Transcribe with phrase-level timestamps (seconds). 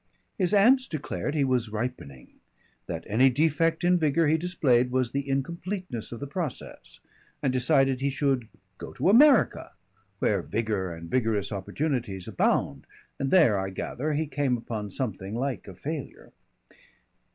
[0.35, 2.29] His aunts declared he was ripening,
[2.87, 6.99] that any defect in vigour he displayed was the incompleteness of the process,
[7.43, 8.47] and decided he should
[8.79, 9.73] go to America,
[10.17, 12.87] where vigour and vigorous opportunities abound,
[13.19, 16.33] and there, I gather, he came upon something like a failure.